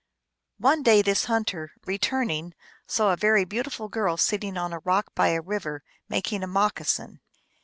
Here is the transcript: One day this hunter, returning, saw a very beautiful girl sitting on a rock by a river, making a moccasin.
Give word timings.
One 0.57 0.81
day 0.81 1.03
this 1.03 1.25
hunter, 1.25 1.73
returning, 1.85 2.55
saw 2.87 3.13
a 3.13 3.15
very 3.15 3.45
beautiful 3.45 3.87
girl 3.87 4.17
sitting 4.17 4.57
on 4.57 4.73
a 4.73 4.79
rock 4.79 5.13
by 5.13 5.27
a 5.27 5.41
river, 5.43 5.83
making 6.09 6.41
a 6.41 6.47
moccasin. 6.47 7.19